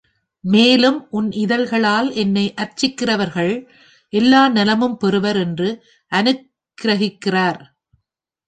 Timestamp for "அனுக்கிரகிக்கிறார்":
6.11-7.61